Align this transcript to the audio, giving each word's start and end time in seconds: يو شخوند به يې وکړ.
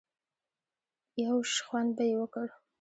يو 1.25 1.35
شخوند 1.53 1.89
به 1.95 2.03
يې 2.09 2.15
وکړ. 2.21 2.47